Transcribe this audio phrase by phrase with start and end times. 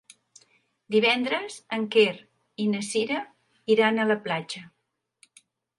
[0.95, 2.07] Divendres en Quer
[2.65, 3.23] i na Cira
[3.77, 4.69] iran a la platja.